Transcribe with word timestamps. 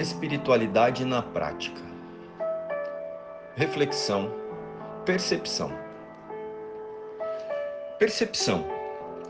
Espiritualidade 0.00 1.04
na 1.04 1.20
prática. 1.20 1.82
Reflexão, 3.54 4.32
percepção. 5.04 5.70
Percepção. 7.98 8.64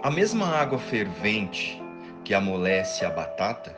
A 0.00 0.12
mesma 0.12 0.46
água 0.46 0.78
fervente 0.78 1.82
que 2.24 2.32
amolece 2.32 3.04
a 3.04 3.10
batata 3.10 3.76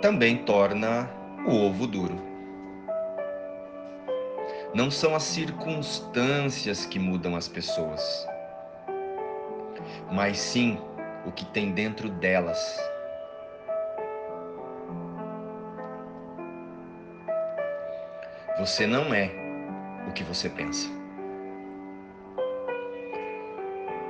também 0.00 0.44
torna 0.44 1.10
o 1.46 1.66
ovo 1.66 1.86
duro. 1.86 2.18
Não 4.72 4.90
são 4.90 5.14
as 5.14 5.24
circunstâncias 5.24 6.86
que 6.86 6.98
mudam 6.98 7.36
as 7.36 7.48
pessoas, 7.48 8.26
mas 10.10 10.38
sim 10.38 10.78
o 11.26 11.32
que 11.32 11.44
tem 11.44 11.70
dentro 11.72 12.08
delas. 12.08 12.58
Você 18.58 18.88
não 18.88 19.14
é 19.14 19.30
o 20.08 20.12
que 20.12 20.24
você 20.24 20.48
pensa. 20.48 20.88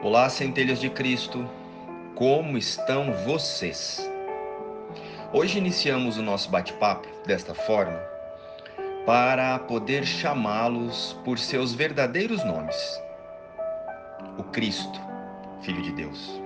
Olá, 0.03 0.31
centelhas 0.31 0.81
de 0.81 0.89
Cristo, 0.89 1.47
como 2.15 2.57
estão 2.57 3.13
vocês? 3.27 4.11
Hoje 5.35 5.59
iniciamos 5.59 6.17
o 6.17 6.23
nosso 6.23 6.51
bate-papo 6.51 7.07
desta 7.27 7.55
forma 7.55 8.01
para 9.05 9.59
poder 9.59 10.07
chamá-los 10.07 11.13
por 11.27 11.39
seus 11.39 11.75
verdadeiros 11.75 12.43
nomes: 12.43 13.03
o 14.39 14.45
Cristo, 14.45 14.99
Filho 15.61 15.83
de 15.83 15.93
Deus. 15.93 16.41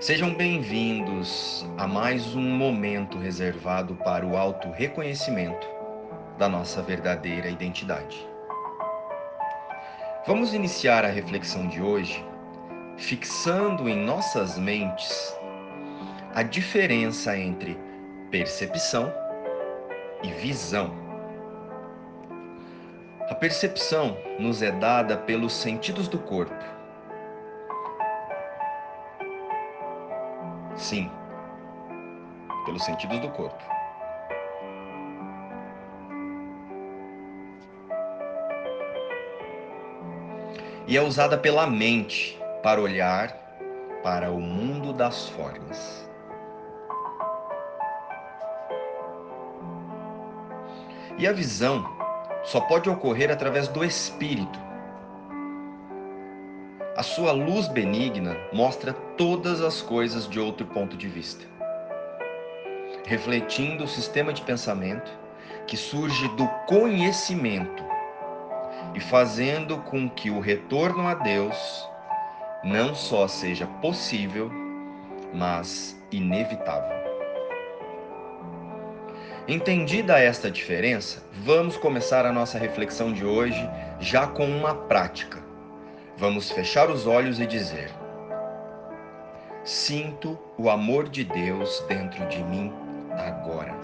Sejam 0.00 0.34
bem-vindos 0.34 1.64
a 1.78 1.86
mais 1.86 2.34
um 2.34 2.50
momento 2.56 3.18
reservado 3.18 3.94
para 3.94 4.26
o 4.26 4.36
auto-reconhecimento 4.36 5.79
da 6.40 6.48
nossa 6.48 6.80
verdadeira 6.80 7.50
identidade. 7.50 8.26
Vamos 10.26 10.54
iniciar 10.54 11.04
a 11.04 11.08
reflexão 11.08 11.68
de 11.68 11.82
hoje 11.82 12.24
fixando 12.96 13.86
em 13.90 14.06
nossas 14.06 14.58
mentes 14.58 15.38
a 16.34 16.42
diferença 16.42 17.36
entre 17.36 17.78
percepção 18.30 19.12
e 20.22 20.30
visão. 20.32 20.94
A 23.28 23.34
percepção 23.34 24.16
nos 24.38 24.62
é 24.62 24.72
dada 24.72 25.18
pelos 25.18 25.52
sentidos 25.52 26.08
do 26.08 26.18
corpo. 26.18 26.64
Sim, 30.74 31.10
pelos 32.64 32.82
sentidos 32.82 33.18
do 33.18 33.28
corpo. 33.28 33.79
E 40.90 40.96
é 40.96 41.00
usada 41.00 41.38
pela 41.38 41.68
mente 41.68 42.36
para 42.64 42.80
olhar 42.80 43.32
para 44.02 44.28
o 44.32 44.40
mundo 44.40 44.92
das 44.92 45.28
formas. 45.28 46.04
E 51.16 51.28
a 51.28 51.32
visão 51.32 51.88
só 52.42 52.60
pode 52.62 52.90
ocorrer 52.90 53.30
através 53.30 53.68
do 53.68 53.84
espírito. 53.84 54.58
A 56.96 57.04
sua 57.04 57.30
luz 57.30 57.68
benigna 57.68 58.36
mostra 58.52 58.92
todas 59.16 59.62
as 59.62 59.80
coisas 59.80 60.28
de 60.28 60.40
outro 60.40 60.66
ponto 60.66 60.96
de 60.96 61.06
vista, 61.06 61.46
refletindo 63.06 63.84
o 63.84 63.88
sistema 63.88 64.32
de 64.32 64.42
pensamento 64.42 65.12
que 65.68 65.76
surge 65.76 66.26
do 66.30 66.48
conhecimento 66.66 67.89
e 68.94 69.00
fazendo 69.00 69.78
com 69.78 70.08
que 70.08 70.30
o 70.30 70.40
retorno 70.40 71.06
a 71.06 71.14
Deus 71.14 71.88
não 72.62 72.94
só 72.94 73.26
seja 73.26 73.66
possível, 73.66 74.50
mas 75.32 76.00
inevitável. 76.10 76.98
Entendida 79.48 80.18
esta 80.18 80.50
diferença, 80.50 81.24
vamos 81.32 81.76
começar 81.76 82.26
a 82.26 82.32
nossa 82.32 82.58
reflexão 82.58 83.12
de 83.12 83.24
hoje 83.24 83.68
já 83.98 84.26
com 84.26 84.44
uma 84.44 84.74
prática. 84.74 85.42
Vamos 86.16 86.50
fechar 86.50 86.90
os 86.90 87.06
olhos 87.06 87.40
e 87.40 87.46
dizer: 87.46 87.90
Sinto 89.64 90.38
o 90.58 90.68
amor 90.68 91.08
de 91.08 91.24
Deus 91.24 91.82
dentro 91.88 92.26
de 92.28 92.42
mim 92.44 92.72
agora. 93.12 93.74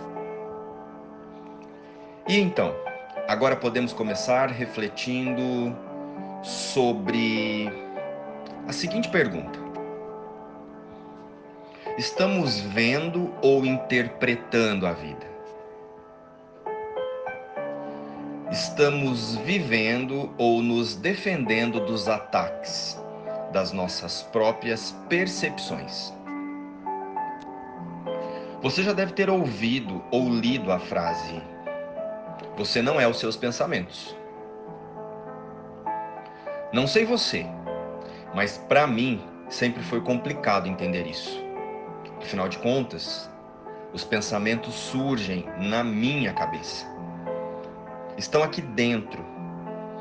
E 2.28 2.38
então, 2.38 2.74
Agora 3.28 3.56
podemos 3.56 3.92
começar 3.92 4.50
refletindo 4.50 5.76
sobre 6.44 7.68
a 8.68 8.72
seguinte 8.72 9.08
pergunta: 9.08 9.58
Estamos 11.98 12.60
vendo 12.60 13.34
ou 13.42 13.66
interpretando 13.66 14.86
a 14.86 14.92
vida? 14.92 15.26
Estamos 18.52 19.34
vivendo 19.38 20.32
ou 20.38 20.62
nos 20.62 20.94
defendendo 20.94 21.80
dos 21.80 22.06
ataques 22.06 22.96
das 23.52 23.72
nossas 23.72 24.22
próprias 24.22 24.94
percepções? 25.08 26.14
Você 28.62 28.84
já 28.84 28.92
deve 28.92 29.14
ter 29.14 29.28
ouvido 29.28 30.00
ou 30.12 30.30
lido 30.30 30.70
a 30.70 30.78
frase 30.78 31.42
você 32.56 32.80
não 32.80 33.00
é 33.00 33.06
os 33.06 33.18
seus 33.18 33.36
pensamentos. 33.36 34.16
Não 36.72 36.86
sei 36.86 37.04
você, 37.04 37.46
mas 38.34 38.58
para 38.58 38.86
mim 38.86 39.22
sempre 39.48 39.82
foi 39.82 40.00
complicado 40.00 40.66
entender 40.66 41.06
isso. 41.06 41.44
Afinal 42.20 42.48
de 42.48 42.58
contas, 42.58 43.30
os 43.92 44.04
pensamentos 44.04 44.74
surgem 44.74 45.46
na 45.58 45.84
minha 45.84 46.32
cabeça. 46.32 46.86
Estão 48.16 48.42
aqui 48.42 48.62
dentro 48.62 49.24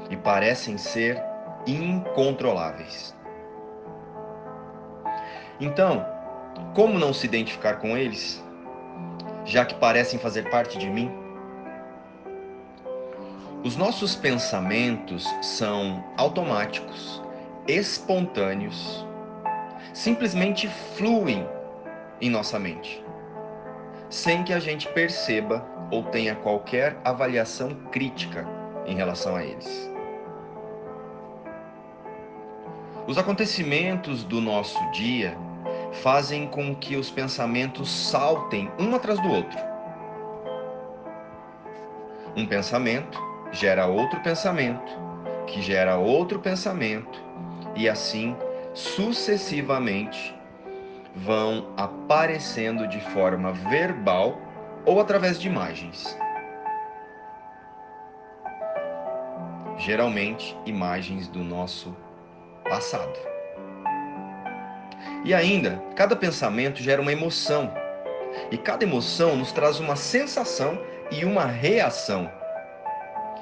e 0.10 0.16
parecem 0.16 0.78
ser 0.78 1.22
incontroláveis. 1.68 3.16
Então, 5.60 6.06
como 6.74 6.98
não 6.98 7.14
se 7.14 7.26
identificar 7.26 7.76
com 7.76 7.98
eles, 7.98 8.44
já 9.46 9.66
que 9.66 9.76
parecem 9.76 10.20
fazer 10.20 10.50
parte 10.50 10.78
de 10.78 10.90
mim? 10.90 11.25
Os 13.66 13.76
nossos 13.76 14.16
pensamentos 14.16 15.26
são 15.42 16.04
automáticos, 16.18 17.20
espontâneos, 17.68 19.04
simplesmente 19.92 20.70
fluem 20.96 21.44
em 22.22 22.30
nossa 22.30 22.60
mente, 22.60 23.04
sem 24.08 24.44
que 24.44 24.54
a 24.54 24.60
gente 24.60 24.88
perceba 24.90 25.66
ou 25.90 26.04
tenha 26.04 26.36
qualquer 26.36 26.96
avaliação 27.04 27.74
crítica 27.92 28.48
em 28.86 28.96
relação 28.96 29.36
a 29.36 29.44
eles. 29.44 29.92
Os 33.08 33.18
acontecimentos 33.18 34.24
do 34.24 34.40
nosso 34.40 34.80
dia 34.92 35.36
fazem 36.04 36.46
com 36.46 36.76
que 36.76 36.96
os 36.96 37.10
pensamentos 37.10 37.90
saltem 37.90 38.72
um 38.78 38.94
atrás 38.94 39.20
do 39.20 39.28
outro. 39.28 39.58
Um 42.36 42.46
pensamento 42.46 43.35
gera 43.56 43.88
outro 43.88 44.20
pensamento, 44.20 44.92
que 45.48 45.62
gera 45.62 45.98
outro 45.98 46.40
pensamento, 46.40 47.24
e 47.76 47.88
assim 47.88 48.36
sucessivamente 48.74 50.36
vão 51.16 51.74
aparecendo 51.78 52.86
de 52.88 53.00
forma 53.00 53.54
verbal 53.54 54.38
ou 54.86 55.00
através 55.00 55.40
de 55.40 55.48
imagens. 55.48 56.18
Geralmente, 59.78 60.58
imagens 60.66 61.28
do 61.30 61.40
nosso 61.40 61.96
passado. 62.66 63.18
E 65.24 65.34
ainda, 65.34 65.82
cada 65.96 66.16
pensamento 66.16 66.84
gera 66.84 67.02
uma 67.02 67.12
emoção, 67.12 67.74
e 68.52 68.58
cada 68.58 68.84
emoção 68.84 69.38
nos 69.38 69.54
traz 69.54 69.80
uma 69.80 69.96
sensação 69.96 70.78
e 71.10 71.24
uma 71.24 71.46
reação 71.46 72.30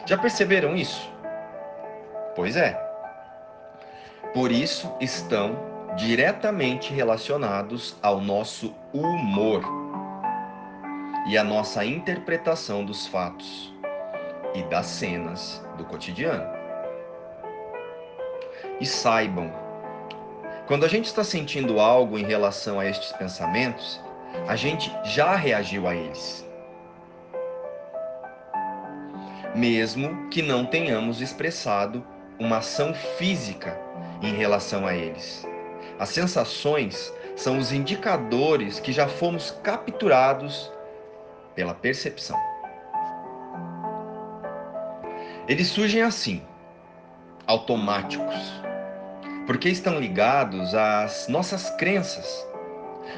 já 0.05 0.17
perceberam 0.17 0.75
isso? 0.75 1.09
Pois 2.35 2.55
é. 2.55 2.79
Por 4.33 4.51
isso 4.51 4.91
estão 4.99 5.55
diretamente 5.95 6.91
relacionados 6.93 7.95
ao 8.01 8.19
nosso 8.19 8.73
humor 8.91 9.63
e 11.27 11.37
à 11.37 11.43
nossa 11.43 11.85
interpretação 11.85 12.83
dos 12.83 13.07
fatos 13.07 13.73
e 14.55 14.63
das 14.63 14.87
cenas 14.87 15.63
do 15.77 15.85
cotidiano. 15.85 16.45
E 18.79 18.85
saibam, 18.85 19.53
quando 20.67 20.83
a 20.85 20.87
gente 20.87 21.05
está 21.05 21.23
sentindo 21.23 21.79
algo 21.79 22.17
em 22.17 22.25
relação 22.25 22.79
a 22.79 22.85
estes 22.85 23.11
pensamentos, 23.13 24.01
a 24.47 24.55
gente 24.55 24.91
já 25.03 25.35
reagiu 25.35 25.87
a 25.87 25.95
eles. 25.95 26.43
Mesmo 29.55 30.29
que 30.29 30.41
não 30.41 30.65
tenhamos 30.65 31.21
expressado 31.21 32.05
uma 32.39 32.57
ação 32.57 32.93
física 32.93 33.79
em 34.21 34.33
relação 34.33 34.85
a 34.87 34.95
eles. 34.95 35.47
As 35.99 36.09
sensações 36.09 37.13
são 37.35 37.57
os 37.57 37.71
indicadores 37.71 38.79
que 38.79 38.91
já 38.91 39.07
fomos 39.07 39.51
capturados 39.63 40.71
pela 41.55 41.73
percepção. 41.73 42.37
Eles 45.47 45.67
surgem 45.67 46.01
assim, 46.01 46.41
automáticos, 47.45 48.63
porque 49.45 49.69
estão 49.69 49.99
ligados 49.99 50.73
às 50.73 51.27
nossas 51.27 51.69
crenças. 51.71 52.47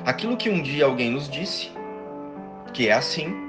Aquilo 0.06 0.36
que 0.36 0.50
um 0.50 0.62
dia 0.62 0.86
alguém 0.86 1.12
nos 1.12 1.30
disse, 1.30 1.72
que 2.74 2.90
é 2.90 2.94
assim, 2.94 3.45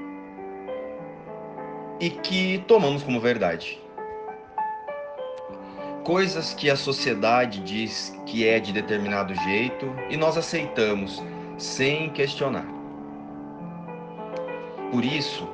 e 1.99 2.09
que 2.09 2.63
tomamos 2.67 3.03
como 3.03 3.19
verdade. 3.19 3.79
Coisas 6.03 6.53
que 6.53 6.69
a 6.69 6.75
sociedade 6.75 7.59
diz 7.61 8.17
que 8.25 8.47
é 8.47 8.59
de 8.59 8.71
determinado 8.71 9.33
jeito 9.35 9.93
e 10.09 10.15
nós 10.15 10.37
aceitamos 10.37 11.21
sem 11.57 12.09
questionar. 12.11 12.65
Por 14.91 15.03
isso, 15.03 15.47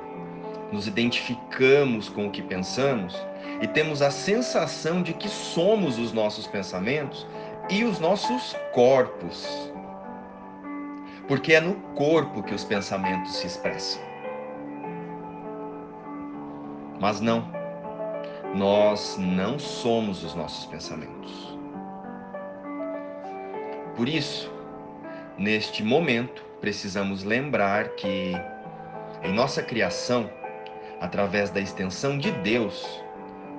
nos 0.72 0.86
identificamos 0.86 2.10
com 2.10 2.28
o 2.28 2.32
que 2.32 2.42
pensamos 2.42 3.16
e 3.62 3.68
temos 3.68 4.02
a 4.02 4.12
sensação 4.12 5.02
de 5.02 5.14
que 5.14 5.28
somos 5.28 5.98
os 5.98 6.12
nossos 6.12 6.46
pensamentos 6.46 7.26
e 7.70 7.84
os 7.84 8.00
nossos 8.00 8.56
corpos. 8.74 9.72
Porque 11.28 11.54
é 11.54 11.62
no 11.62 11.76
corpo 11.96 12.44
que 12.44 12.54
os 12.54 12.64
pensamentos 12.64 13.38
se 13.38 13.48
expressam. 13.48 14.13
Mas 17.04 17.20
não, 17.20 17.46
nós 18.56 19.18
não 19.20 19.60
somos 19.60 20.24
os 20.24 20.34
nossos 20.36 20.66
pensamentos. 20.68 21.60
Por 23.94 24.08
isso, 24.08 24.50
neste 25.38 25.84
momento, 25.84 26.46
precisamos 26.62 27.26
lembrar 27.26 27.90
que 27.96 28.32
em 29.22 29.34
nossa 29.34 29.62
criação, 29.62 30.30
através 31.02 31.50
da 31.50 31.60
extensão 31.60 32.18
de 32.18 32.32
Deus, 32.32 33.04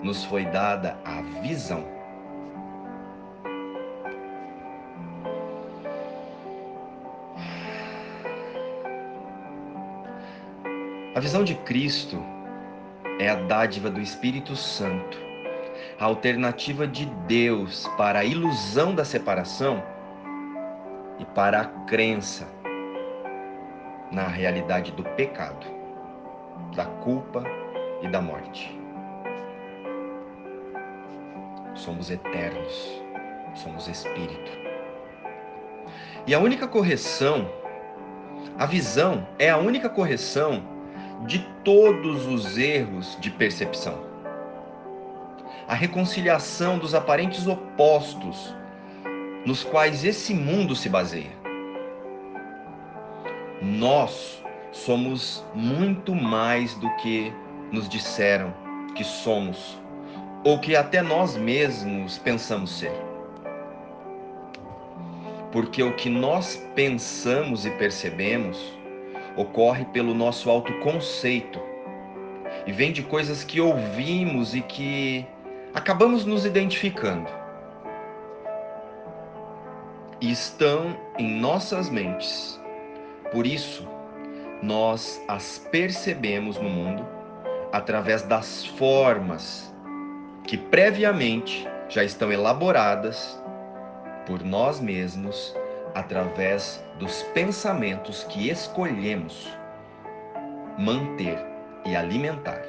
nos 0.02 0.25
foi 0.25 0.46
dada 0.46 0.99
a 1.05 1.20
visão. 1.43 1.85
A 11.14 11.20
visão 11.20 11.44
de 11.44 11.55
Cristo 11.56 12.25
é 13.24 13.30
a 13.30 13.36
dádiva 13.36 13.90
do 13.90 14.00
Espírito 14.00 14.54
Santo, 14.54 15.18
a 15.98 16.04
alternativa 16.04 16.86
de 16.86 17.06
Deus 17.26 17.88
para 17.96 18.18
a 18.18 18.24
ilusão 18.24 18.94
da 18.94 19.02
separação 19.02 19.82
e 21.18 21.24
para 21.24 21.62
a 21.62 21.64
crença 21.86 22.46
na 24.12 24.28
realidade 24.28 24.92
do 24.92 25.02
pecado, 25.02 25.66
da 26.76 26.84
culpa 26.84 27.42
e 28.02 28.08
da 28.08 28.20
morte. 28.20 28.78
Somos 31.74 32.10
eternos, 32.10 33.02
somos 33.54 33.88
espírito. 33.88 34.52
E 36.26 36.34
a 36.34 36.38
única 36.38 36.68
correção, 36.68 37.50
a 38.58 38.66
visão 38.66 39.26
é 39.38 39.48
a 39.48 39.56
única 39.56 39.88
correção 39.88 40.62
de 41.26 41.53
todos 41.64 42.26
os 42.26 42.58
erros 42.58 43.16
de 43.20 43.31
percepção. 43.31 43.99
A 45.66 45.75
reconciliação 45.75 46.78
dos 46.78 46.94
aparentes 46.94 47.46
opostos 47.46 48.55
nos 49.46 49.64
quais 49.64 50.05
esse 50.05 50.34
mundo 50.34 50.76
se 50.76 50.88
baseia 50.88 51.44
nós 53.64 54.43
somos 54.72 55.43
muito 55.55 56.14
mais 56.14 56.75
do 56.75 56.90
que 56.96 57.32
nos 57.72 57.88
disseram 57.88 58.52
que 58.94 59.02
somos, 59.02 59.81
ou 60.44 60.58
que 60.58 60.76
até 60.76 61.00
nós 61.00 61.37
mesmos 61.37 62.19
pensamos 62.19 62.78
ser. 62.78 62.93
Porque 65.50 65.82
o 65.82 65.94
que 65.94 66.10
nós 66.10 66.62
pensamos 66.75 67.64
e 67.64 67.70
percebemos 67.70 68.72
ocorre 69.36 69.84
pelo 69.86 70.14
nosso 70.14 70.50
autoconceito 70.50 71.60
e 72.66 72.72
vem 72.72 72.92
de 72.92 73.02
coisas 73.02 73.44
que 73.44 73.60
ouvimos 73.60 74.54
e 74.54 74.60
que 74.60 75.26
acabamos 75.72 76.25
nos 76.25 76.44
identificando. 76.44 77.28
E 80.20 80.31
estão 80.31 80.96
em 81.19 81.28
nossas 81.28 81.90
mentes 81.90 82.60
por 83.34 83.48
isso, 83.48 83.84
nós 84.62 85.20
as 85.26 85.58
percebemos 85.58 86.56
no 86.56 86.70
mundo 86.70 87.04
através 87.72 88.22
das 88.22 88.64
formas 88.64 89.75
que 90.44 90.56
previamente 90.56 91.66
já 91.88 92.04
estão 92.04 92.31
elaboradas 92.31 93.42
por 94.25 94.44
nós 94.44 94.78
mesmos 94.78 95.52
através 95.96 96.83
dos 96.99 97.23
pensamentos 97.35 98.25
que 98.25 98.49
escolhemos 98.49 99.50
manter 100.79 101.38
e 101.85 101.94
alimentar. 101.94 102.62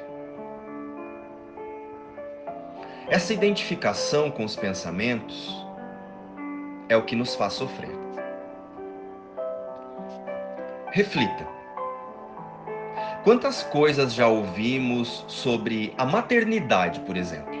Essa 3.08 3.32
identificação 3.32 4.30
com 4.30 4.44
os 4.44 4.56
pensamentos 4.56 5.64
é 6.88 6.96
o 6.96 7.04
que 7.04 7.14
nos 7.14 7.34
faz 7.34 7.52
sofrer. 7.52 7.94
Reflita. 10.90 11.46
Quantas 13.22 13.62
coisas 13.64 14.14
já 14.14 14.28
ouvimos 14.28 15.24
sobre 15.28 15.92
a 15.98 16.04
maternidade, 16.04 17.00
por 17.00 17.16
exemplo? 17.16 17.54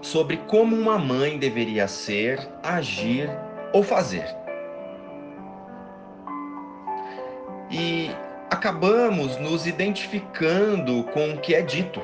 Sobre 0.00 0.36
como 0.48 0.76
uma 0.76 0.98
mãe 0.98 1.38
deveria 1.38 1.88
ser, 1.88 2.38
agir 2.62 3.28
ou 3.72 3.82
fazer. 3.82 4.45
Acabamos 8.66 9.36
nos 9.36 9.66
identificando 9.66 11.04
com 11.04 11.34
o 11.34 11.38
que 11.38 11.54
é 11.54 11.62
dito. 11.62 12.02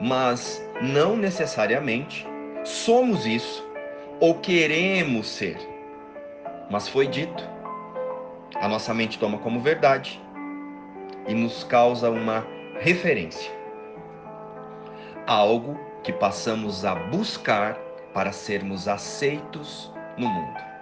Mas 0.00 0.60
não 0.82 1.16
necessariamente 1.16 2.26
somos 2.64 3.24
isso 3.26 3.64
ou 4.20 4.34
queremos 4.40 5.28
ser 5.28 5.56
mas 6.70 6.88
foi 6.88 7.06
dito. 7.06 7.48
A 8.56 8.68
nossa 8.68 8.94
mente 8.94 9.18
toma 9.18 9.38
como 9.38 9.60
verdade 9.60 10.20
e 11.26 11.34
nos 11.34 11.64
causa 11.64 12.10
uma 12.10 12.46
referência. 12.80 13.52
Algo 15.26 15.78
que 16.02 16.12
passamos 16.12 16.84
a 16.84 16.94
buscar 16.94 17.74
para 18.12 18.32
sermos 18.32 18.86
aceitos 18.88 19.92
no 20.16 20.28
mundo. 20.28 20.73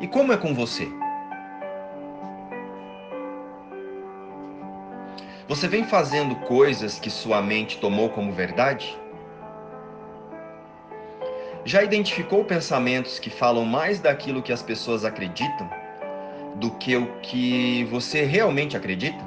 E 0.00 0.08
como 0.08 0.32
é 0.32 0.36
com 0.38 0.54
você? 0.54 0.88
Você 5.46 5.68
vem 5.68 5.84
fazendo 5.84 6.36
coisas 6.36 6.98
que 6.98 7.10
sua 7.10 7.42
mente 7.42 7.76
tomou 7.78 8.08
como 8.08 8.32
verdade? 8.32 8.96
Já 11.66 11.82
identificou 11.82 12.44
pensamentos 12.46 13.18
que 13.18 13.28
falam 13.28 13.66
mais 13.66 14.00
daquilo 14.00 14.42
que 14.42 14.52
as 14.52 14.62
pessoas 14.62 15.04
acreditam 15.04 15.68
do 16.56 16.70
que 16.70 16.96
o 16.96 17.06
que 17.20 17.84
você 17.90 18.22
realmente 18.22 18.78
acredita? 18.78 19.22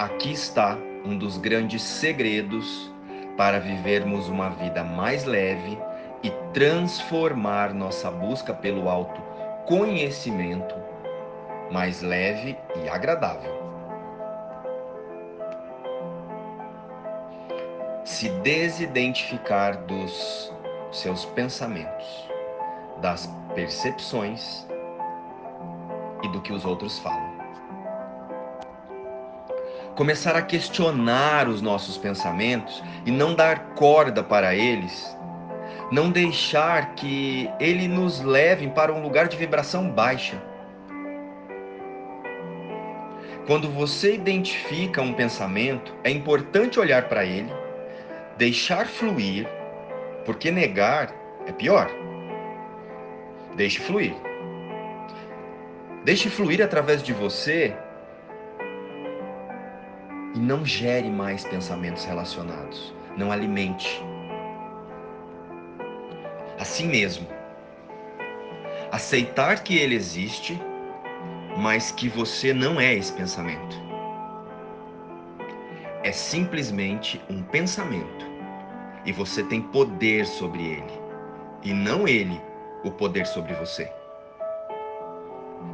Aqui 0.00 0.32
está 0.32 0.76
um 1.04 1.16
dos 1.16 1.38
grandes 1.38 1.82
segredos 1.82 2.92
para 3.36 3.60
vivermos 3.60 4.28
uma 4.28 4.50
vida 4.50 4.82
mais 4.82 5.24
leve 5.24 5.78
e 6.22 6.30
transformar 6.52 7.72
nossa 7.72 8.10
busca 8.10 8.52
pelo 8.52 8.88
autoconhecimento 8.88 10.74
mais 11.70 12.02
leve 12.02 12.56
e 12.82 12.88
agradável. 12.88 13.58
se 18.08 18.30
desidentificar 18.40 19.76
dos 19.84 20.50
seus 20.90 21.26
pensamentos, 21.26 22.26
das 23.02 23.28
percepções 23.54 24.66
e 26.22 26.28
do 26.28 26.40
que 26.40 26.50
os 26.50 26.64
outros 26.64 26.98
falam. 27.00 27.36
Começar 29.94 30.34
a 30.36 30.42
questionar 30.42 31.48
os 31.48 31.60
nossos 31.60 31.98
pensamentos 31.98 32.82
e 33.04 33.10
não 33.10 33.34
dar 33.34 33.74
corda 33.74 34.24
para 34.24 34.54
eles, 34.54 35.14
Não 35.90 36.10
deixar 36.10 36.94
que 36.94 37.50
ele 37.58 37.88
nos 37.88 38.20
leve 38.20 38.68
para 38.68 38.92
um 38.92 39.00
lugar 39.00 39.26
de 39.26 39.36
vibração 39.36 39.88
baixa. 39.90 40.36
Quando 43.46 43.70
você 43.70 44.14
identifica 44.14 45.00
um 45.00 45.14
pensamento, 45.14 45.94
é 46.04 46.10
importante 46.10 46.78
olhar 46.78 47.08
para 47.08 47.24
ele, 47.24 47.50
deixar 48.36 48.86
fluir, 48.86 49.48
porque 50.26 50.50
negar 50.50 51.10
é 51.46 51.52
pior. 51.52 51.90
Deixe 53.56 53.80
fluir. 53.80 54.14
Deixe 56.04 56.28
fluir 56.28 56.62
através 56.62 57.02
de 57.02 57.14
você 57.14 57.74
e 60.34 60.38
não 60.38 60.64
gere 60.66 61.08
mais 61.08 61.44
pensamentos 61.44 62.04
relacionados. 62.04 62.94
Não 63.16 63.32
alimente. 63.32 64.04
Assim 66.58 66.88
mesmo, 66.88 67.26
aceitar 68.90 69.62
que 69.62 69.78
ele 69.78 69.94
existe, 69.94 70.60
mas 71.56 71.92
que 71.92 72.08
você 72.08 72.52
não 72.52 72.80
é 72.80 72.94
esse 72.94 73.12
pensamento. 73.12 73.76
É 76.02 76.10
simplesmente 76.10 77.20
um 77.30 77.42
pensamento 77.42 78.26
e 79.04 79.12
você 79.12 79.42
tem 79.44 79.62
poder 79.62 80.26
sobre 80.26 80.64
ele, 80.64 81.00
e 81.62 81.72
não 81.72 82.08
ele 82.08 82.40
o 82.84 82.90
poder 82.90 83.26
sobre 83.26 83.54
você. 83.54 83.90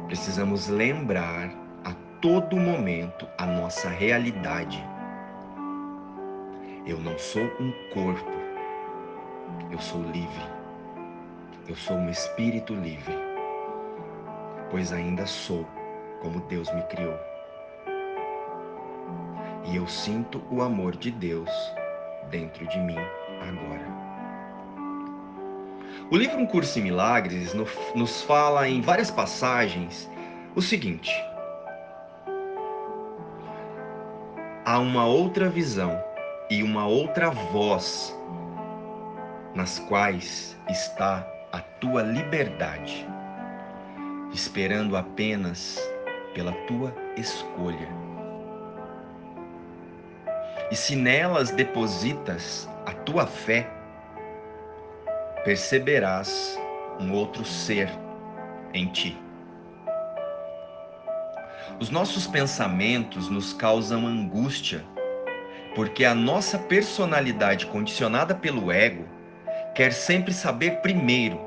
Precisamos 0.07 0.67
lembrar 0.67 1.49
a 1.83 1.93
todo 2.21 2.57
momento 2.57 3.27
a 3.37 3.45
nossa 3.45 3.89
realidade. 3.89 4.83
Eu 6.85 6.99
não 6.99 7.17
sou 7.17 7.43
um 7.59 7.73
corpo, 7.93 8.31
eu 9.71 9.79
sou 9.79 10.01
livre. 10.11 10.54
Eu 11.67 11.75
sou 11.75 11.97
um 11.97 12.11
espírito 12.11 12.75
livre, 12.75 13.17
pois 14.69 14.93
ainda 14.93 15.25
sou 15.25 15.65
como 16.21 16.39
Deus 16.41 16.71
me 16.71 16.83
criou. 16.83 17.17
E 19.63 19.75
eu 19.75 19.87
sinto 19.87 20.43
o 20.51 20.61
amor 20.61 20.95
de 20.95 21.09
Deus 21.09 21.49
dentro 22.29 22.67
de 22.67 22.77
mim 22.77 22.99
agora. 23.41 23.87
O 26.11 26.15
livro 26.15 26.37
Um 26.37 26.45
Curso 26.45 26.77
em 26.77 26.83
Milagres 26.83 27.55
nos 27.95 28.21
fala 28.21 28.69
em 28.69 28.79
várias 28.79 29.09
passagens 29.09 30.07
o 30.55 30.61
seguinte: 30.61 31.11
há 34.63 34.77
uma 34.77 35.07
outra 35.07 35.49
visão 35.49 35.99
e 36.47 36.61
uma 36.61 36.85
outra 36.85 37.31
voz 37.31 38.15
nas 39.55 39.79
quais 39.79 40.55
está 40.69 41.34
a 41.55 41.59
tua 41.79 42.01
liberdade, 42.01 43.07
esperando 44.33 44.97
apenas 44.97 45.79
pela 46.33 46.51
tua 46.67 46.93
escolha. 47.15 47.87
E 50.69 50.75
se 50.75 50.97
nelas 50.97 51.51
depositas 51.51 52.67
a 52.85 52.91
tua 52.91 53.25
fé, 53.25 53.69
perceberás 55.45 56.59
um 56.99 57.13
outro 57.13 57.45
ser 57.45 57.89
em 58.73 58.87
ti. 58.87 59.17
Os 61.79 61.89
nossos 61.89 62.27
pensamentos 62.27 63.29
nos 63.29 63.53
causam 63.53 64.05
angústia, 64.05 64.83
porque 65.73 66.03
a 66.03 66.13
nossa 66.13 66.59
personalidade 66.59 67.65
condicionada 67.67 68.35
pelo 68.35 68.73
ego 68.73 69.14
quer 69.75 69.91
sempre 69.91 70.33
saber 70.33 70.77
primeiro, 70.77 71.39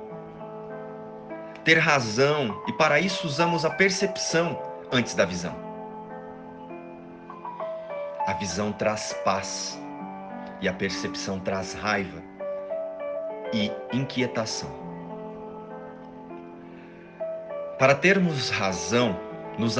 ter 1.65 1.79
razão, 1.79 2.63
e 2.69 2.73
para 2.75 3.01
isso 3.01 3.27
usamos 3.27 3.65
a 3.65 3.71
percepção 3.71 4.63
antes 4.93 5.15
da 5.15 5.25
visão. 5.25 5.57
A 8.27 8.35
visão 8.35 8.71
traz 8.71 9.15
paz 9.25 9.81
e 10.61 10.69
a 10.69 10.73
percepção 10.73 11.41
traz 11.41 11.73
raiva 11.73 12.23
e 13.53 13.73
inquietação. 13.93 14.71
Para 17.79 17.95
termos 17.95 18.51
razão, 18.51 19.19
nos 19.59 19.77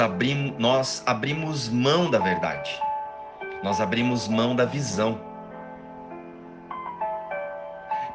nós 0.57 1.03
abrimos 1.05 1.69
mão 1.69 2.09
da 2.09 2.17
verdade, 2.17 2.81
nós 3.61 3.79
abrimos 3.79 4.27
mão 4.27 4.55
da 4.55 4.65
visão. 4.65 5.28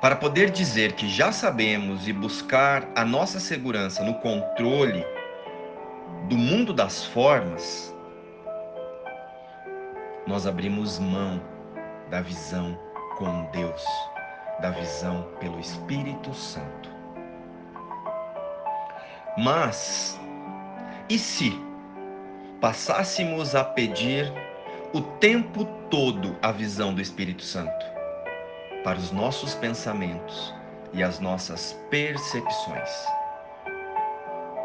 Para 0.04 0.16
poder 0.16 0.50
dizer 0.50 0.92
que 0.92 1.08
já 1.08 1.32
sabemos 1.32 2.06
e 2.06 2.12
buscar 2.12 2.86
a 2.94 3.06
nossa 3.06 3.40
segurança 3.40 4.04
no 4.04 4.12
controle 4.16 5.02
do 6.28 6.36
mundo 6.36 6.74
das 6.74 7.06
formas, 7.06 7.96
nós 10.26 10.46
abrimos 10.46 10.98
mão 10.98 11.40
da 12.10 12.20
visão 12.20 12.78
com 13.16 13.46
Deus 13.50 13.82
da 14.60 14.72
visão 14.72 15.26
pelo 15.40 15.58
Espírito 15.58 16.34
Santo. 16.34 16.90
Mas, 19.38 20.20
e 21.08 21.18
se 21.18 21.58
passássemos 22.60 23.54
a 23.54 23.64
pedir 23.64 24.30
o 24.92 25.00
tempo 25.00 25.64
todo 25.88 26.36
a 26.42 26.52
visão 26.52 26.92
do 26.92 27.00
Espírito 27.00 27.42
Santo 27.42 27.93
para 28.84 28.98
os 28.98 29.10
nossos 29.10 29.54
pensamentos 29.54 30.54
e 30.92 31.02
as 31.02 31.18
nossas 31.18 31.72
percepções? 31.90 32.90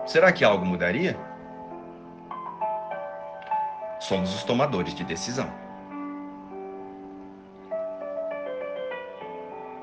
Será 0.05 0.31
que 0.33 0.43
algo 0.43 0.65
mudaria? 0.65 1.17
Somos 4.01 4.35
os 4.35 4.43
tomadores 4.43 4.93
de 4.93 5.05
decisão. 5.05 5.49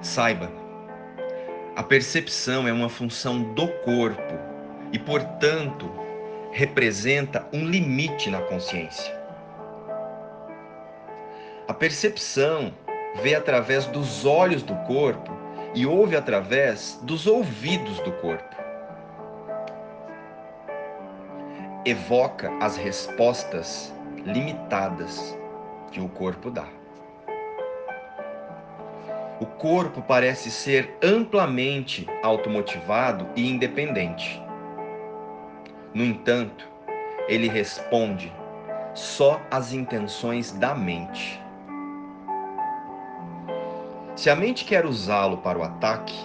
Saiba, 0.03 0.51
a 1.75 1.83
percepção 1.83 2.69
é 2.69 2.73
uma 2.73 2.89
função 2.89 3.43
do 3.55 3.69
corpo 3.85 4.35
e, 4.93 4.99
portanto, 4.99 5.91
representa 6.53 7.47
um 7.53 7.65
limite 7.67 8.31
na 8.31 8.41
consciência. 8.43 9.15
A 11.69 11.75
percepção 11.75 12.73
vê 13.23 13.35
através 13.35 13.87
dos 13.87 14.25
olhos 14.25 14.63
do 14.63 14.75
corpo 14.87 15.33
e 15.75 15.87
ouve 15.87 16.17
através 16.17 16.99
dos 17.03 17.27
ouvidos 17.27 17.99
do 18.01 18.13
corpo. 18.13 18.57
Evoca 21.85 22.51
as 22.61 22.77
respostas 22.77 23.95
limitadas 24.25 25.39
que 25.93 26.01
o 26.01 26.09
corpo 26.09 26.51
dá 26.51 26.67
o 29.39 29.45
corpo 29.45 30.01
parece 30.01 30.51
ser 30.51 30.97
amplamente 31.03 32.07
automotivado 32.23 33.29
e 33.37 33.49
independente. 33.49 34.43
No 35.93 36.03
entanto, 36.03 36.67
ele 37.29 37.49
responde 37.49 38.33
só 38.95 39.41
às 39.51 39.73
intenções 39.73 40.53
da 40.53 40.75
mente. 40.75 41.43
Se 44.17 44.31
a 44.31 44.35
mente 44.35 44.65
quer 44.65 44.87
usá-lo 44.87 45.37
para 45.37 45.59
o 45.59 45.63
ataque, 45.63 46.19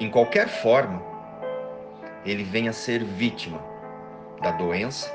em 0.00 0.10
qualquer 0.10 0.48
forma, 0.48 1.00
ele 2.24 2.42
vem 2.42 2.68
a 2.68 2.72
ser 2.72 3.04
vítima 3.04 3.60
da 4.42 4.50
doença, 4.50 5.08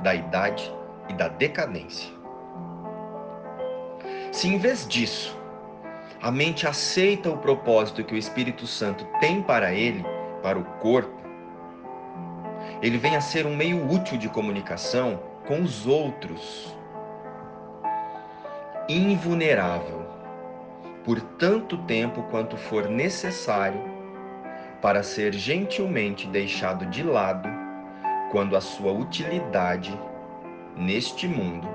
da 0.00 0.14
idade 0.14 0.72
e 1.10 1.12
da 1.12 1.28
decadência. 1.28 2.10
Se 4.32 4.48
em 4.48 4.56
vez 4.56 4.86
disso 4.88 5.38
a 6.22 6.30
mente 6.30 6.66
aceita 6.66 7.28
o 7.28 7.36
propósito 7.36 8.02
que 8.02 8.14
o 8.14 8.18
Espírito 8.18 8.66
Santo 8.66 9.06
tem 9.20 9.42
para 9.42 9.74
ele, 9.74 10.02
para 10.42 10.58
o 10.58 10.64
corpo, 10.80 11.20
ele 12.80 12.96
vem 12.96 13.14
a 13.14 13.20
ser 13.20 13.44
um 13.44 13.54
meio 13.54 13.92
útil 13.92 14.16
de 14.16 14.28
comunicação 14.30 15.20
com 15.46 15.60
os 15.60 15.86
outros, 15.86 16.74
invulnerável, 18.88 20.02
por 21.04 21.20
tanto 21.20 21.78
tempo 21.78 22.22
quanto 22.30 22.56
for 22.56 22.88
necessário 22.88 23.80
para 24.80 25.02
ser 25.02 25.32
gentilmente 25.32 26.26
deixado 26.26 26.86
de 26.86 27.02
lado 27.02 27.48
quando 28.30 28.56
a 28.56 28.60
sua 28.60 28.92
utilidade 28.92 29.98
neste 30.76 31.28
mundo 31.28 31.68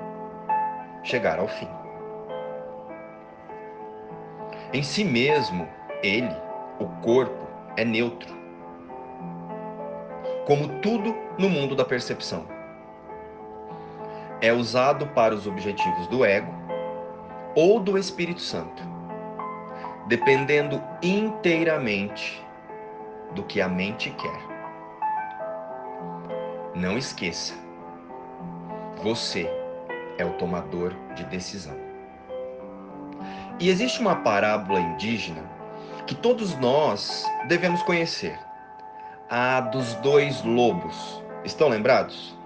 chegar 1.03 1.39
ao 1.39 1.47
fim. 1.47 1.67
Em 4.73 4.83
si 4.83 5.05
mesmo, 5.05 5.67
ele, 6.03 6.35
o 6.79 6.87
corpo, 7.01 7.47
é 7.77 7.85
neutro. 7.85 8.35
Como 10.45 10.79
tudo 10.81 11.15
no 11.37 11.49
mundo 11.49 11.75
da 11.75 11.85
percepção. 11.85 12.45
É 14.41 14.51
usado 14.51 15.07
para 15.07 15.33
os 15.33 15.47
objetivos 15.47 16.07
do 16.07 16.25
ego 16.25 16.53
ou 17.55 17.79
do 17.79 17.97
Espírito 17.97 18.41
Santo. 18.41 18.96
Dependendo 20.07 20.81
inteiramente 21.01 22.43
do 23.33 23.43
que 23.43 23.61
a 23.61 23.67
mente 23.67 24.09
quer. 24.11 24.39
Não 26.73 26.97
esqueça, 26.97 27.53
você 29.03 29.49
é 30.17 30.25
o 30.25 30.33
tomador 30.33 30.93
de 31.15 31.23
decisão. 31.25 31.75
E 33.59 33.69
existe 33.69 33.99
uma 33.99 34.15
parábola 34.17 34.79
indígena 34.79 35.43
que 36.05 36.15
todos 36.15 36.55
nós 36.57 37.25
devemos 37.47 37.81
conhecer: 37.83 38.39
a 39.29 39.59
dos 39.59 39.95
dois 39.95 40.43
lobos. 40.43 41.23
Estão 41.43 41.69
lembrados? 41.69 42.37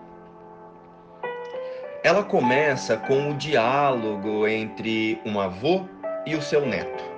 Ela 2.04 2.24
começa 2.24 2.98
com 2.98 3.32
o 3.32 3.34
diálogo 3.36 4.48
entre 4.48 5.20
um 5.26 5.40
avô 5.40 5.86
e 6.26 6.36
o 6.36 6.42
seu 6.42 6.66
neto. 6.66 7.11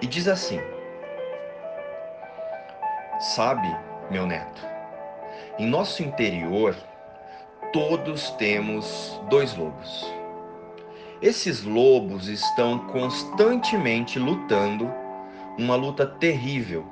E 0.00 0.06
diz 0.06 0.26
assim: 0.26 0.60
Sabe, 3.18 3.68
meu 4.10 4.26
neto, 4.26 4.66
em 5.58 5.66
nosso 5.66 6.02
interior 6.02 6.74
todos 7.72 8.30
temos 8.32 9.20
dois 9.28 9.54
lobos. 9.56 10.10
Esses 11.20 11.64
lobos 11.64 12.28
estão 12.28 12.78
constantemente 12.86 14.18
lutando 14.18 14.90
uma 15.58 15.76
luta 15.76 16.06
terrível, 16.06 16.84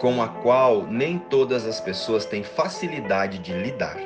com 0.00 0.22
a 0.22 0.28
qual 0.28 0.84
nem 0.84 1.18
todas 1.18 1.66
as 1.66 1.78
pessoas 1.78 2.24
têm 2.24 2.42
facilidade 2.42 3.38
de 3.38 3.52
lidar. 3.52 3.98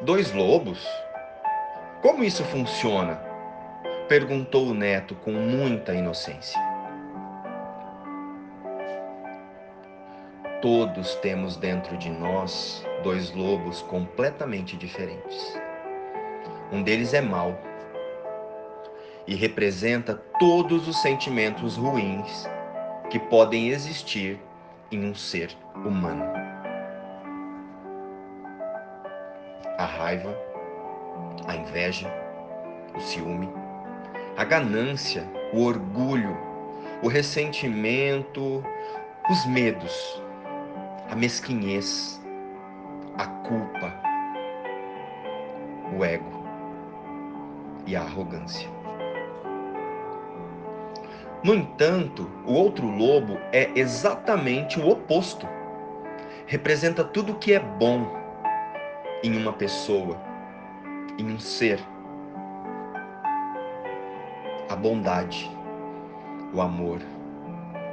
Dois 0.00 0.32
lobos? 0.32 0.86
Como 2.00 2.22
isso 2.22 2.44
funciona? 2.44 3.31
Perguntou 4.12 4.66
o 4.66 4.74
neto 4.74 5.14
com 5.14 5.32
muita 5.32 5.94
inocência. 5.94 6.60
Todos 10.60 11.14
temos 11.14 11.56
dentro 11.56 11.96
de 11.96 12.10
nós 12.10 12.84
dois 13.02 13.32
lobos 13.34 13.80
completamente 13.80 14.76
diferentes. 14.76 15.58
Um 16.70 16.82
deles 16.82 17.14
é 17.14 17.22
mau 17.22 17.58
e 19.26 19.34
representa 19.34 20.22
todos 20.38 20.86
os 20.86 21.00
sentimentos 21.00 21.78
ruins 21.78 22.46
que 23.08 23.18
podem 23.18 23.70
existir 23.70 24.38
em 24.90 25.06
um 25.06 25.14
ser 25.14 25.56
humano. 25.74 26.26
A 29.78 29.86
raiva, 29.86 30.36
a 31.46 31.56
inveja, 31.56 32.12
o 32.94 33.00
ciúme, 33.00 33.61
a 34.36 34.44
ganância, 34.44 35.28
o 35.52 35.62
orgulho, 35.62 36.36
o 37.02 37.08
ressentimento, 37.08 38.64
os 39.30 39.46
medos, 39.46 40.22
a 41.10 41.14
mesquinhez, 41.14 42.20
a 43.18 43.26
culpa, 43.26 43.92
o 45.96 46.04
ego 46.04 46.44
e 47.86 47.94
a 47.94 48.00
arrogância. 48.00 48.68
No 51.44 51.54
entanto, 51.54 52.30
o 52.46 52.54
outro 52.54 52.86
lobo 52.86 53.36
é 53.52 53.70
exatamente 53.74 54.78
o 54.78 54.88
oposto. 54.88 55.46
Representa 56.46 57.02
tudo 57.02 57.32
o 57.32 57.38
que 57.38 57.52
é 57.52 57.58
bom 57.58 58.06
em 59.24 59.36
uma 59.36 59.52
pessoa, 59.52 60.20
em 61.18 61.26
um 61.26 61.38
ser. 61.40 61.80
A 64.72 64.74
bondade, 64.74 65.50
o 66.54 66.62
amor, 66.62 66.98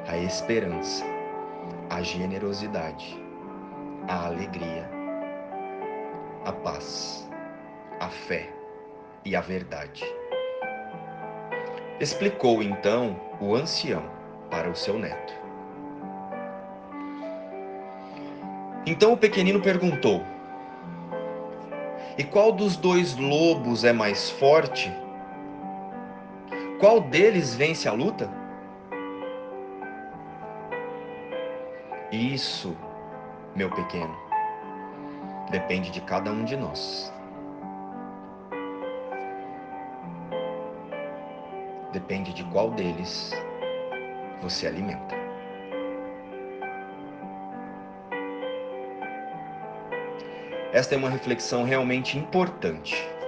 a 0.08 0.18
esperança, 0.18 1.04
a 1.90 2.02
generosidade, 2.02 3.22
a 4.08 4.28
alegria, 4.28 4.90
a 6.46 6.54
paz, 6.54 7.30
a 8.00 8.08
fé 8.08 8.50
e 9.26 9.36
a 9.36 9.42
verdade. 9.42 10.06
Explicou 12.00 12.64
então 12.64 13.20
o 13.42 13.54
ancião 13.56 14.10
para 14.50 14.70
o 14.70 14.76
seu 14.76 14.98
neto. 14.98 15.34
Então 18.86 19.12
o 19.12 19.18
pequenino 19.18 19.62
perguntou: 19.62 20.24
E 22.18 22.24
qual 22.24 22.54
dos 22.54 22.78
dois 22.78 23.18
lobos 23.18 23.84
é 23.84 23.92
mais 23.92 24.30
forte? 24.30 24.90
Qual 26.80 27.02
deles 27.02 27.54
vence 27.54 27.90
a 27.90 27.92
luta? 27.92 28.32
Isso, 32.10 32.74
meu 33.54 33.70
pequeno, 33.70 34.16
depende 35.52 35.92
de 35.92 36.00
cada 36.00 36.32
um 36.32 36.46
de 36.46 36.56
nós. 36.56 37.14
Depende 41.92 42.34
de 42.34 42.46
qual 42.46 42.72
deles 42.72 43.34
você 44.42 44.66
alimenta. 44.66 45.16
Esta 50.72 50.96
é 50.96 50.98
uma 50.98 51.10
reflexão 51.10 51.66
realmente 51.66 52.18
importante. 52.18 53.19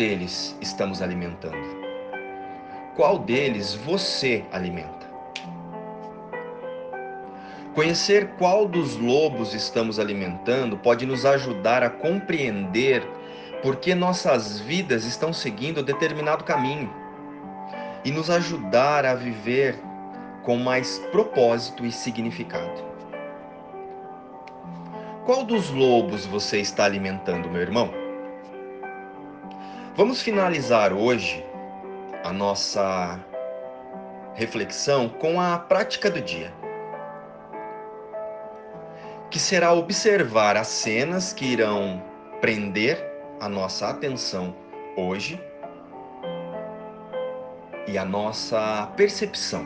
Deles 0.00 0.56
estamos 0.62 1.02
alimentando? 1.02 1.58
Qual 2.96 3.18
deles 3.18 3.74
você 3.74 4.42
alimenta? 4.50 5.06
Conhecer 7.74 8.30
qual 8.38 8.66
dos 8.66 8.96
lobos 8.96 9.52
estamos 9.52 9.98
alimentando 9.98 10.78
pode 10.78 11.04
nos 11.04 11.26
ajudar 11.26 11.82
a 11.82 11.90
compreender 11.90 13.06
por 13.62 13.76
que 13.76 13.94
nossas 13.94 14.58
vidas 14.58 15.04
estão 15.04 15.34
seguindo 15.34 15.82
determinado 15.82 16.44
caminho 16.44 16.90
e 18.02 18.10
nos 18.10 18.30
ajudar 18.30 19.04
a 19.04 19.14
viver 19.14 19.78
com 20.42 20.56
mais 20.56 20.98
propósito 21.12 21.84
e 21.84 21.92
significado. 21.92 22.88
Qual 25.26 25.44
dos 25.44 25.68
lobos 25.68 26.24
você 26.24 26.58
está 26.58 26.86
alimentando, 26.86 27.50
meu 27.50 27.60
irmão? 27.60 27.99
Vamos 29.96 30.22
finalizar 30.22 30.92
hoje 30.92 31.44
a 32.22 32.32
nossa 32.32 33.18
reflexão 34.34 35.08
com 35.08 35.40
a 35.40 35.58
prática 35.58 36.08
do 36.08 36.20
dia 36.20 36.52
que 39.30 39.38
será 39.38 39.72
observar 39.72 40.56
as 40.56 40.68
cenas 40.68 41.32
que 41.32 41.44
irão 41.44 42.02
prender 42.40 43.04
a 43.40 43.48
nossa 43.48 43.88
atenção 43.88 44.54
hoje 44.96 45.40
e 47.86 47.98
a 47.98 48.04
nossa 48.04 48.88
percepção 48.96 49.64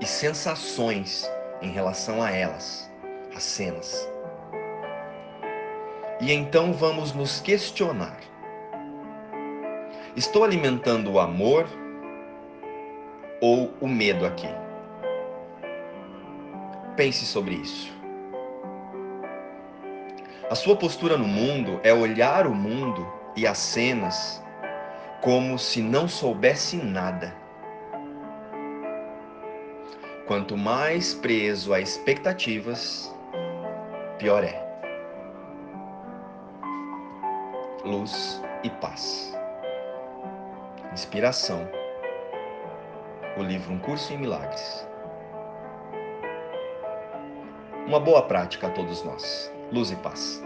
e 0.00 0.06
sensações 0.06 1.30
em 1.62 1.70
relação 1.70 2.22
a 2.22 2.30
elas, 2.30 2.90
as 3.34 3.42
cenas. 3.42 4.10
E 6.20 6.32
então 6.32 6.72
vamos 6.72 7.12
nos 7.12 7.40
questionar: 7.40 8.29
estou 10.16 10.44
alimentando 10.44 11.12
o 11.12 11.20
amor 11.20 11.66
ou 13.40 13.72
o 13.80 13.88
medo 13.88 14.26
aqui? 14.26 14.48
Pense 16.96 17.24
sobre 17.24 17.54
isso. 17.54 17.92
A 20.50 20.54
sua 20.54 20.74
postura 20.74 21.16
no 21.16 21.28
mundo 21.28 21.80
é 21.84 21.94
olhar 21.94 22.46
o 22.46 22.54
mundo 22.54 23.06
e 23.36 23.46
as 23.46 23.58
cenas 23.58 24.42
como 25.20 25.58
se 25.58 25.80
não 25.80 26.08
soubesse 26.08 26.76
nada. 26.76 27.34
Quanto 30.26 30.56
mais 30.56 31.14
preso 31.14 31.72
a 31.72 31.80
expectativas, 31.80 33.14
pior 34.18 34.44
é. 34.44 34.66
Luz 37.84 38.42
e 38.62 38.70
paz. 38.70 39.39
Inspiração. 40.92 41.68
O 43.36 43.42
livro 43.44 43.72
Um 43.72 43.78
Curso 43.78 44.12
em 44.12 44.18
Milagres. 44.18 44.88
Uma 47.86 48.00
boa 48.00 48.22
prática 48.22 48.66
a 48.66 48.70
todos 48.70 49.04
nós. 49.04 49.52
Luz 49.70 49.92
e 49.92 49.96
paz. 49.96 50.42